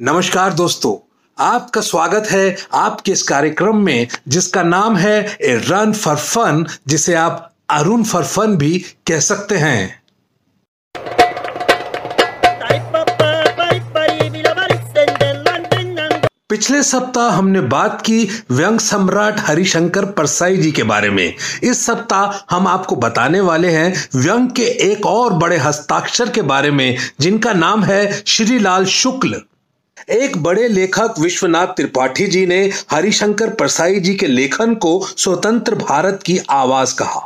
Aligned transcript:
नमस्कार 0.00 0.52
दोस्तों, 0.52 0.92
आपका 1.38 1.80
स्वागत 1.80 2.26
है 2.30 2.56
आपके 2.74 3.12
इस 3.12 3.22
कार्यक्रम 3.22 3.76
में, 3.76 4.06
जिसका 4.28 4.62
नाम 4.62 4.96
है 4.96 5.36
ए 5.42 5.54
रन 5.68 5.92
फॉर 5.92 6.16
फन, 6.16 6.66
जिसे 6.88 7.14
आप 7.14 7.52
अरुण 7.70 8.04
फॉर 8.04 8.24
फन 8.24 8.56
भी 8.56 8.78
कह 9.06 9.20
सकते 9.20 9.56
हैं। 9.56 10.02
पिछले 16.48 16.82
सप्ताह 16.82 17.30
हमने 17.30 17.60
बात 17.60 18.00
की 18.00 18.28
व्यंग 18.50 18.78
सम्राट 18.78 19.40
हरिशंकर 19.40 20.04
परसाई 20.04 20.56
जी 20.56 20.72
के 20.72 20.82
बारे 20.82 21.10
में। 21.10 21.34
इस 21.62 21.84
सप्ताह 21.86 22.56
हम 22.56 22.66
आपको 22.66 22.96
बताने 22.96 23.40
वाले 23.40 23.70
हैं 23.70 23.92
व्यंग 24.14 24.48
के 24.50 24.70
एक 24.92 25.06
और 25.06 25.32
बड़े 25.32 25.56
हस्ताक्षर 25.56 26.30
के 26.30 26.42
बारे 26.42 26.70
में, 26.70 26.96
जिनका 27.20 27.52
नाम 27.52 27.84
है 27.84 28.24
श्रीलाल 28.26 28.84
शुक्ल। 28.84 29.42
एक 30.10 30.36
बड़े 30.42 30.68
लेखक 30.68 31.14
विश्वनाथ 31.20 31.66
त्रिपाठी 31.66 32.26
जी 32.26 32.44
ने 32.46 32.58
हरिशंकर 32.90 33.50
परसाई 33.50 34.00
जी 34.00 34.14
के 34.14 34.26
लेखन 34.26 34.74
को 34.74 34.92
स्वतंत्र 35.16 35.74
भारत 35.74 36.22
की 36.26 36.38
आवाज़ 36.50 36.94
कहा। 36.94 37.20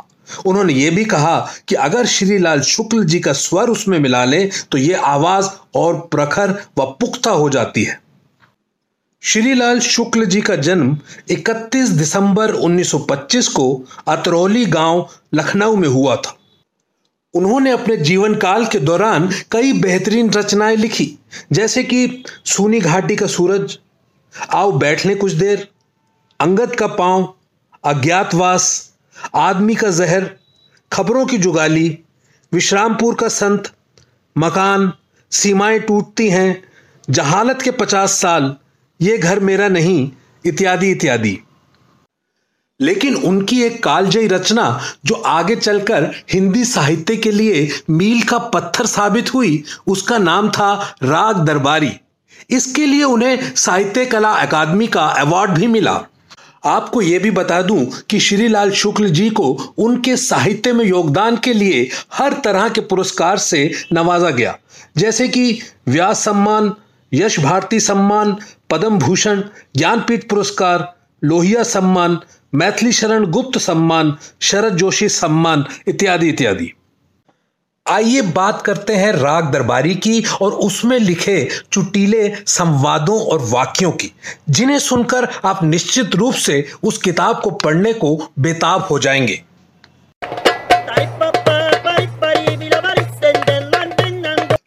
उन्होंने 0.45 0.73
ये 0.73 0.89
भी 0.89 1.05
कहा 1.05 1.39
कि 1.67 1.75
अगर 1.75 2.05
श्रीलाल 2.05 2.61
शुक्ल 2.61 3.03
जी 3.03 3.19
का 3.19 3.33
स्वर 3.33 3.69
उसमें 3.69 3.97
मिला 3.99 4.23
ले 4.25 4.45
तो 4.71 4.77
ये 4.77 4.93
आवाज़ 4.93 5.49
और 5.75 5.95
प्रखर 6.11 6.51
व 6.77 6.85
पुख्ता 6.99 7.31
हो 7.31 7.49
जाती 7.49 7.83
है। 7.83 8.01
श्रीलाल 9.23 9.79
शुक्ल 9.79 10.25
जी 10.25 10.41
का 10.41 10.55
जन्म 10.55 10.97
31 11.29 11.89
दिसंबर 11.89 12.53
1925 12.53 13.47
को 13.47 13.83
अतरौली 14.07 14.65
गाँव 14.65 15.07
लखनऊ 15.33 15.75
में 15.75 15.87
हुआ 15.87 16.15
था। 16.15 16.37
उन्होंने 17.33 17.71
अपने 17.71 17.97
जीवन 17.97 18.35
काल 18.35 18.65
के 18.65 18.79
दौरान 18.79 19.29
कई 19.51 19.73
बेहतरीन 19.73 20.29
रचनाएँ 20.29 20.75
लिखी, 20.75 21.19
जैसे 21.51 21.83
कि 21.83 22.23
सूनी 22.45 22.79
घाटी 22.79 23.15
का 23.15 23.27
सूरज, 23.27 23.79
आओ 24.53 24.71
बैठ 24.71 25.05
लें 25.05 25.17
कुछ 25.17 25.31
देर, 25.31 25.67
अंगद 26.39 26.75
का 26.75 26.87
पाँव, 26.87 27.33
अज्ञातवास, 27.83 28.93
आदमी 29.35 29.75
का 29.75 29.89
जहर, 29.89 30.29
खबरों 30.91 31.25
की 31.25 31.37
जुगाली, 31.37 31.99
विश्रामपुर 32.51 33.15
का 33.15 33.27
संत, 33.27 33.71
मकान, 34.37 34.93
सीमाएँ 35.31 35.79
टूटती 35.79 36.29
हैं, 36.29 36.63
जहालत 37.09 37.61
के 37.61 37.71
पचास 37.71 38.11
साल, 38.11 38.55
ये 39.01 39.17
घर 39.17 39.39
मेरा 39.39 39.67
नहीं, 39.67 40.11
इत्यादि 40.45 40.91
इत्यादि। 40.91 41.39
लेकिन 42.81 43.15
उनकी 43.15 43.63
एक 43.63 43.83
कालजयी 43.83 44.27
रचना, 44.27 44.81
जो 45.05 45.15
आगे 45.15 45.55
चलकर 45.55 46.11
हिंदी 46.33 46.65
साहित्य 46.65 47.15
के 47.15 47.31
लिए 47.31 47.69
मील 47.89 48.21
का 48.21 48.37
पत्थर 48.37 48.85
साबित 48.85 49.33
हुई, 49.33 49.63
उसका 49.87 50.17
नाम 50.17 50.49
था 50.49 50.95
राग 51.03 51.45
दरबारी। 51.45 51.91
इसके 52.49 52.85
लिए 52.85 53.03
उन्हें 53.03 53.55
साहित्य 53.55 54.05
कला 54.05 54.31
अकादमी 54.31 54.87
का 54.87 55.05
अवार्ड 55.05 55.51
भी 55.51 55.67
मिला। 55.67 56.01
आपको 56.65 57.01
यह 57.01 57.19
भी 57.19 57.31
बता 57.31 57.61
दूँ 57.61 57.85
कि 58.09 58.19
श्रीलाल 58.19 58.71
शुक्ल 58.71 59.09
जी 59.09 59.29
को 59.29 59.73
उनके 59.77 60.17
साहित्य 60.17 60.73
में 60.73 60.85
योगदान 60.85 61.37
के 61.37 61.53
लिए 61.53 61.89
हर 62.13 62.33
तरह 62.33 62.69
के 62.69 62.81
पुरस्कार 62.81 63.37
से 63.37 63.71
नवाजा 63.93 64.29
गया। 64.29 64.57
जैसे 64.97 65.27
कि 65.27 65.59
व्यास 65.87 66.23
सम्मान, 66.23 66.73
यश 67.13 67.39
भारती 67.39 67.79
सम्मान 67.79 68.37
पद्म 68.69 68.99
भूषण 68.99 69.43
ज्ञानपीठ 69.77 70.29
पुरस्कार 70.29 70.95
लोहिया 71.23 71.63
सम्मान, 71.63 72.19
मैथिली 72.55 72.91
शरण 72.91 73.25
गुप्त 73.25 73.59
सम्मान, 73.59 74.17
शरद 74.41 74.75
जोशी 74.75 75.09
सम्मान, 75.09 75.65
इत्यादि 75.87 76.29
इत्यादि। 76.29 76.73
आइए 77.89 78.21
बात 78.21 78.61
करते 78.61 78.95
हैं 78.95 79.13
राग 79.13 79.51
दरबारी 79.51 79.95
की 79.95 80.23
और 80.41 80.51
उसमें 80.51 80.99
लिखे 80.99 81.49
चुटीले 81.71 82.33
संवादों 82.47 83.21
और 83.21 83.39
वाक्यों 83.41 83.91
की, 83.91 84.11
जिन्हें 84.49 84.79
सुनकर 84.79 85.27
आप 85.45 85.63
निश्चित 85.63 86.15
रूप 86.15 86.33
से 86.33 86.69
उस 86.83 86.97
किताब 86.97 87.41
को 87.43 87.51
पढ़ने 87.51 87.93
को 87.93 88.31
बेताब 88.39 88.81
हो 88.81 88.99
जाएँगे। 88.99 89.43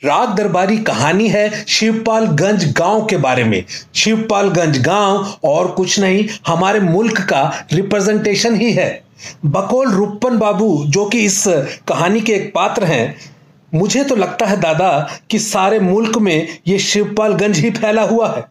राग 0.04 0.34
दरबारी 0.36 0.76
कहानी 0.78 1.28
है 1.28 1.64
शिवपालगंज 1.64 2.64
गाँव 2.72 3.04
के 3.06 3.16
बारे 3.16 3.44
में। 3.44 3.64
शिवपालगंज 3.94 4.78
गाँव 4.78 5.38
और 5.44 5.70
कुछ 5.70 5.98
नहीं, 6.00 6.28
हमारे 6.46 6.80
मुल्क 6.80 7.20
का 7.20 7.66
रिप्रेजेंटेशन 7.72 8.56
ही 8.56 8.72
है। 8.72 9.04
बकोल 9.46 9.90
रुप्पन 9.90 10.38
बाबू, 10.38 10.84
जो 10.86 11.06
कि 11.06 11.20
इस 11.20 11.44
कहानी 11.88 12.20
के 12.20 12.32
एक 12.32 12.52
पात्र 12.54 12.84
हैं, 12.84 13.16
मुझे 13.74 14.04
तो 14.04 14.16
लगता 14.16 14.46
है 14.46 14.60
दादा 14.60 15.08
कि 15.30 15.38
सारे 15.38 15.78
मुल्क 15.78 16.18
में 16.18 16.58
ये 16.66 16.78
शिवपालगंज 16.78 17.58
ही 17.58 17.70
फैला 17.70 18.02
हुआ 18.02 18.34
है। 18.36 18.46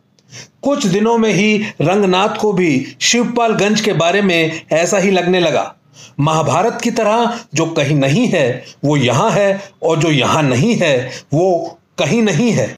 कुछ 0.64 0.86
दिनों 0.86 1.18
में 1.18 1.34
ही 1.34 1.58
रंगनाथ 1.82 2.38
को 2.40 2.54
भी 2.54 2.98
शिवपालगंज 3.02 3.82
के 3.82 3.94
बारे 3.94 4.22
में 4.22 4.62
ऐसा 4.72 4.98
ही 4.98 5.12
लगने 5.12 5.40
लगा। 5.40 5.76
महाभारत 6.20 6.80
की 6.84 6.92
तरह 6.92 7.40
जो 7.56 7.66
कहीं 7.68 7.96
नहीं 7.96 8.28
है, 8.28 8.64
वो 8.86 8.98
यहाँ 8.98 9.30
है 9.32 9.62
और 9.84 10.00
जो 10.00 10.12
यहाँ 10.12 10.44
नहीं 10.44 10.76
है, 10.76 11.12
वो 11.34 11.78
कहीं 12.00 12.22
नहीं 12.22 12.52
है। 12.52 12.76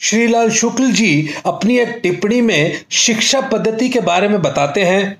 श्रीलाल 0.00 0.50
शुक्ल 0.50 0.90
जी 0.92 1.28
अपनी 1.46 1.78
एक 1.78 1.98
टिप्पणी 2.02 2.40
में 2.40 2.80
शिक्षा 2.90 3.40
पद्धति 3.48 3.88
के 3.88 4.00
बारे 4.00 4.28
में 4.28 4.40
बताते 4.42 4.84
हैं। 4.84 5.16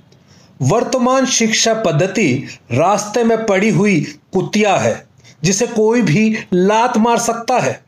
वर्तमान 0.62 1.26
शिक्षा 1.28 1.74
पद्धति 1.76 2.32
रास्ते 2.72 3.24
में 3.24 3.44
पड़ी 3.46 3.70
हुई 3.70 4.00
कुतिया 4.32 4.76
है, 4.76 5.04
जिसे 5.42 5.66
कोई 5.66 6.02
भी 6.02 6.36
लात 6.54 6.96
मार 6.96 7.18
सकता 7.18 7.58
है। 7.58 7.80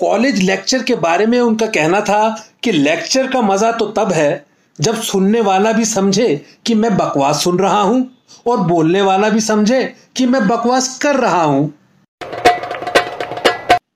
कॉलेज 0.00 0.40
लेक्चर 0.42 0.82
के 0.82 0.94
बारे 0.96 1.26
में 1.26 1.38
उनका 1.40 1.66
कहना 1.66 2.00
था 2.00 2.28
कि 2.62 2.72
लेक्चर 2.72 3.26
का 3.26 3.40
मज़ा 3.42 3.70
तो 3.72 3.86
तब 3.88 4.12
है 4.12 4.44
जब 4.78 5.00
सुनने 5.02 5.40
वाला 5.40 5.72
भी 5.72 5.84
समझे 5.84 6.34
कि 6.66 6.74
मैं 6.74 6.96
बकवास 6.96 7.42
सुन 7.44 7.58
रहा 7.58 7.80
हूँ, 7.80 8.10
और 8.46 8.60
बोलने 8.60 9.02
वाला 9.02 9.28
भी 9.28 9.40
समझे 9.40 9.82
कि 10.16 10.26
मैं 10.26 10.46
बकवास 10.48 10.98
कर 10.98 11.16
रहा 11.16 11.42
हूँ। 11.42 11.72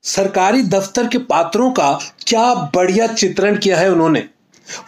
सरकारी 0.04 0.62
दफ्तर 0.62 1.06
के 1.06 1.18
पात्रों 1.18 1.70
का 1.70 1.92
क्या 2.26 2.54
बढ़िया 2.74 3.06
चित्रण 3.06 3.56
किया 3.56 3.78
है 3.78 3.90
उन्होंने। 3.92 4.24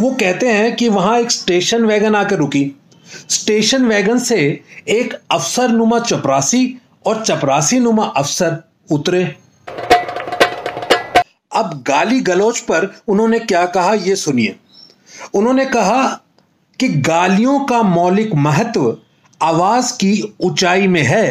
वो 0.01 0.11
कहते 0.11 0.49
हैं 0.49 0.75
कि 0.77 0.89
वहाँ 0.89 1.19
एक 1.19 1.31
स्टेशन 1.31 1.85
वैगन 1.85 2.15
आकर 2.15 2.37
रुकी। 2.37 2.65
स्टेशन 3.31 3.87
वैगन 3.87 4.19
से 4.19 4.39
एक 4.89 5.15
अफसर 5.31 5.69
नुमा 5.69 5.99
चपरासी 5.99 6.81
और 7.07 7.25
चपरासी 7.25 7.81
नुमा 7.81 8.05
अफसर 8.07 8.57
उतरे। 8.91 9.25
अब 11.53 11.83
गाली 11.87 12.21
गलौच 12.21 12.61
पर 12.61 12.91
उन्होंने 13.09 13.39
क्या 13.39 13.67
कहा 13.67 13.95
यह 13.95 14.15
सुनिए। 14.15 14.57
उन्होंने 15.35 15.65
कहा 15.67 16.03
कि 16.81 16.89
गालियों 16.89 17.59
का 17.65 17.83
मौलिक 17.83 18.35
महत्व 18.37 18.97
आवाज़ 19.41 19.93
की 19.95 20.35
ऊंचाई 20.41 20.87
में 20.87 21.03
है। 21.03 21.27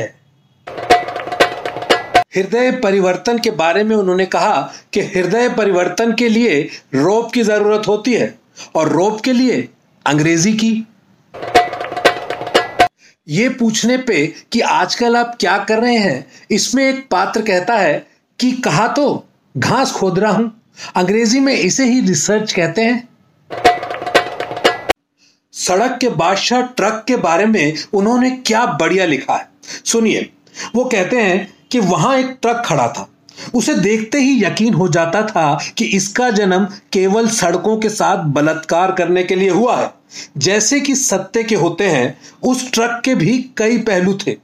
हृदय 2.35 2.72
परिवर्तन 2.84 3.38
के 3.39 3.51
बारे 3.51 3.84
में 3.84 3.95
उन्होंने 3.95 4.25
कहा 4.25 4.62
कि 4.94 5.01
हृदय 5.06 5.50
परिवर्तन 5.50 6.13
के 6.13 6.28
लिए 6.29 6.62
रोप 6.95 7.31
की 7.34 7.44
ज़रूरत 7.44 7.88
होती 7.88 8.13
है 8.13 8.34
और 8.75 8.89
रोप 8.89 9.22
के 9.22 9.34
लिए 9.34 9.68
अंग्रेज़ी 10.06 10.53
की। 10.53 10.72
ये 13.28 13.50
पूछने 13.50 13.97
पे 13.97 14.25
कि 14.51 14.59
आजकल 14.62 15.16
आप 15.18 15.35
क्या 15.39 15.57
कर 15.59 15.79
रहे 15.79 15.97
हैं, 15.97 16.25
इसमें 16.51 16.84
एक 16.89 17.06
पात्र 17.12 17.41
कहता 17.41 17.75
है 17.75 17.97
कि 18.39 18.51
कहा 18.62 18.88
तो 18.88 19.25
घास 19.56 19.91
खोद 19.91 20.19
रहा 20.19 20.31
हूँ, 20.31 20.51
अंग्रेज़ी 20.95 21.39
में 21.39 21.53
इसे 21.53 21.85
ही 21.85 22.00
रिसर्च 22.01 22.51
कहते 22.53 22.81
हैं। 22.81 23.07
सड़क 25.67 25.97
के 26.01 26.09
बादशाह 26.09 26.61
ट्रक 26.61 27.03
के 27.07 27.15
बारे 27.15 27.45
में 27.45 27.73
उन्होंने 27.93 28.31
क्या 28.31 28.65
बढ़िया 28.65 29.05
लिखा 29.05 29.35
है? 29.35 29.49
सुनिए, 29.85 30.29
वो 30.75 30.85
कहते 30.85 31.15
हैं 31.15 31.53
कि 31.71 31.79
वहाँ 31.79 32.17
एक 32.17 32.38
ट्रक 32.41 32.63
खड़ा 32.65 32.88
था। 32.88 33.09
उसे 33.53 33.73
देखते 33.73 34.17
ही 34.17 34.44
यकीन 34.44 34.73
हो 34.73 34.88
जाता 34.88 35.21
था 35.21 35.59
कि 35.77 35.85
इसका 35.85 36.29
जन्म 36.29 36.65
केवल 36.65 37.27
सड़कों 37.27 37.77
के 37.77 37.89
साथ 37.89 38.17
बलात्कार 38.17 38.91
करने 38.91 39.23
के 39.23 39.35
लिए 39.35 39.50
हुआ 39.50 39.77
है। 39.77 39.94
जैसे 40.38 40.79
कि 40.79 40.95
सत्य 40.95 41.44
के 41.44 41.56
होते 41.56 41.83
हैं, 41.83 42.17
उस 42.44 42.71
ट्रक 42.71 43.01
के 43.05 43.15
भी 43.15 43.50
कई 43.57 43.77
पहलू 43.77 44.13
थे। 44.13 44.38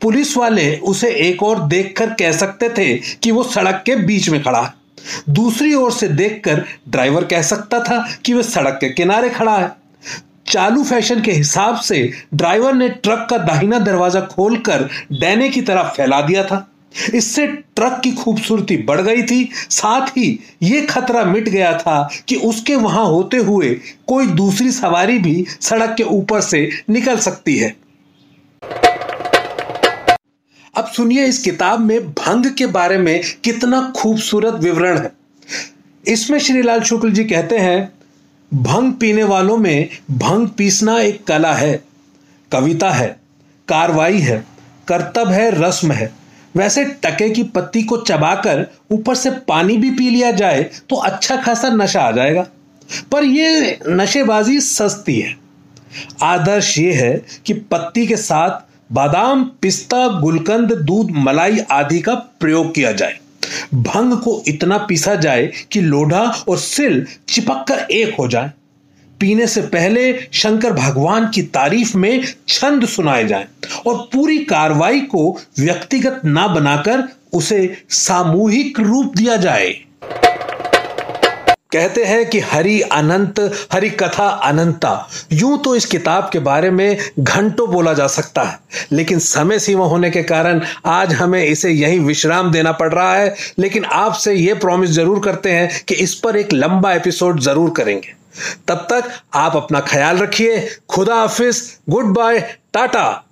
पुलिस 0.00 0.36
वाले 0.36 0.76
उसे 0.76 1.10
एक 1.10 1.42
और 1.42 1.66
देखकर 1.66 2.10
कह 2.10 2.32
सकते 2.32 2.68
थे 2.68 2.96
कि 2.96 3.30
वो 3.30 3.42
सड़क 3.44 3.82
के 3.86 3.96
बीच 3.96 4.28
में 4.28 4.42
खड़ा 4.42 4.60
है। 4.60 4.74
दूसरी 5.32 5.74
ओर 5.74 5.92
से 5.92 6.08
देखकर 6.08 6.64
ड्राइवर 6.88 7.24
कह 7.24 7.42
सकता 7.42 7.80
था 7.80 8.08
कि 8.24 8.32
वह 8.32 8.42
सड़क 8.42 8.78
के 8.80 8.88
किनारे 8.88 9.30
खड़ा 9.30 9.58
है। 9.58 9.83
चालू 10.54 10.82
फ़ैशन 10.84 11.20
के 11.20 11.32
हिसाब 11.32 11.76
से 11.76 11.96
ड्राइवर 12.34 12.74
ने 12.74 12.88
ट्रक 12.88 13.26
का 13.30 13.36
दाहिना 13.38 13.78
दरवाज़ा 13.78 14.20
खोलकर 14.26 14.88
डैने 15.12 15.48
की 15.48 15.60
तरफ़ 15.62 15.86
फैला 15.96 16.20
दिया 16.20 16.44
था। 16.44 16.58
इससे 17.14 17.46
ट्रक 17.46 18.00
की 18.04 18.10
खूबसूरती 18.12 18.76
बढ़ 18.82 19.00
गई 19.00 19.22
थी। 19.22 19.48
साथ 19.70 20.08
ही 20.08 20.38
यह 20.62 20.86
खतरा 20.90 21.24
मिट 21.24 21.48
गया 21.48 21.72
था 21.78 21.96
कि 22.28 22.36
उसके 22.48 22.76
वहाँ 22.76 23.04
होते 23.04 23.36
हुए 23.38 23.72
कोई 24.06 24.26
दूसरी 24.32 24.70
सवारी 24.70 25.18
भी 25.18 25.44
सड़क 25.60 25.94
के 25.96 26.02
ऊपर 26.10 26.40
से 26.40 26.68
निकल 26.90 27.18
सकती 27.18 27.56
है। 27.58 27.74
अब 30.74 30.86
सुनिए 30.86 31.24
इस 31.24 31.42
किताब 31.42 31.80
में 31.80 32.08
भंग 32.12 32.46
के 32.58 32.66
बारे 32.68 32.98
में 32.98 33.20
कितना 33.44 33.82
खूबसूरत 33.96 34.62
विवरण 34.62 34.98
है। 34.98 35.12
इसमें 36.04 36.38
श्रीलाल 36.38 36.80
शुक्ल 36.82 37.10
जी 37.10 37.24
कहते 37.24 37.58
हैं 37.58 37.92
भंग 38.54 38.92
पीने 38.92 39.22
वालों 39.22 39.56
में 39.56 39.88
भंग 40.10 40.48
पीसना 40.48 41.00
एक 41.00 41.24
कला 41.24 41.54
है, 41.54 41.84
कविता 42.52 42.90
है, 42.90 43.16
कार्रवाई 43.68 44.18
है, 44.18 44.44
कर्तव्य 44.88 45.34
है, 45.34 45.62
रस्म 45.62 45.92
है। 45.92 46.12
वैसे 46.56 46.84
टके 46.84 47.30
की 47.30 47.42
पत्ती 47.42 47.82
को 47.82 47.96
चबाकर 47.96 48.66
ऊपर 48.90 49.14
से 49.14 49.30
पानी 49.30 49.76
भी 49.76 49.90
पी 49.90 50.10
लिया 50.10 50.30
जाए 50.30 50.62
तो 50.62 50.96
अच्छा 50.96 51.36
खासा 51.36 51.68
नशा 51.68 52.02
आ 52.02 52.10
जाएगा। 52.10 52.46
पर 53.12 53.24
यह 53.24 53.78
नशेबाजी 53.88 54.60
सस्ती 54.60 55.20
है। 55.20 55.36
आदर्श 56.22 56.78
ये 56.78 56.92
है 56.92 57.24
कि 57.46 57.52
पत्ती 57.52 58.06
के 58.06 58.16
साथ 58.16 58.60
बादाम, 58.92 59.44
पिस्ता, 59.44 60.08
गुलकंद, 60.20 60.72
दूध, 60.72 61.10
मलाई 61.10 61.58
आदि 61.58 62.00
का 62.00 62.14
प्रयोग 62.14 62.74
किया 62.74 62.92
जाए। 62.92 63.18
भंग 63.74 64.12
को 64.12 64.42
इतना 64.48 64.78
पीसा 64.78 65.14
जाए 65.14 65.52
कि 65.72 65.80
लोढ़ा 65.80 66.22
और 66.48 66.58
सिल 66.58 67.06
चिपक 67.28 67.64
कर 67.68 67.86
एक 67.90 68.14
हो 68.14 68.28
जाए। 68.28 68.52
पीने 69.20 69.46
से 69.46 69.60
पहले 69.60 70.28
शंकर 70.32 70.72
भगवान 70.72 71.28
की 71.28 71.42
तारीफ़ 71.42 71.96
में 71.96 72.24
छंद 72.48 72.86
सुनाए 72.86 73.26
जाएँ 73.26 73.46
और 73.86 74.08
पूरी 74.12 74.38
कार्रवाई 74.38 75.00
को 75.00 75.40
व्यक्तिगत 75.58 76.20
ना 76.24 76.46
बनाकर 76.48 77.08
उसे 77.32 77.82
सामूहिक 77.90 78.80
रूप 78.80 79.16
दिया 79.16 79.36
जाए। 79.36 79.74
कहते 81.74 82.04
हैं 82.04 82.28
कि 82.30 82.40
हरि 82.42 82.80
अनंत, 82.82 83.40
हरि 83.72 83.90
कथा 83.92 84.28
अनंता। 84.44 85.08
यूँ 85.32 85.58
तो 85.62 85.74
इस 85.76 85.86
किताब 85.86 86.28
के 86.32 86.38
बारे 86.40 86.70
में 86.70 86.96
घंटों 87.20 87.70
बोला 87.70 87.92
जा 87.92 88.06
सकता 88.08 88.42
है, 88.42 88.58
लेकिन 88.92 89.18
समय 89.20 89.58
सीमा 89.58 89.86
होने 89.86 90.10
के 90.10 90.22
कारण 90.24 90.60
आज 90.86 91.12
हमें 91.14 91.42
इसे 91.44 91.70
यही 91.70 91.98
विश्राम 92.00 92.50
देना 92.52 92.72
पड़ 92.72 92.92
रहा 92.94 93.14
है। 93.14 93.34
लेकिन 93.58 93.84
आपसे 93.84 94.34
यह 94.34 94.54
प्रॉमिस 94.54 94.90
ज़रूर 94.90 95.20
करते 95.20 95.50
हैं 95.50 95.84
कि 95.88 95.94
इस 95.96 96.14
पर 96.14 96.36
एक 96.36 96.52
लंबा 96.52 96.92
एपिसोड 96.92 97.40
ज़रूर 97.40 97.70
करेंगे। 97.70 98.14
तब 98.68 98.86
तक 98.90 99.10
आप 99.34 99.56
अपना 99.56 99.80
ख्याल 99.82 100.18
रखिए। 100.18 100.66
खुदा 100.88 101.14
हाफिज, 101.16 101.62
गुड 101.90 102.14
बाय, 102.14 102.40
टाटा। 102.74 103.24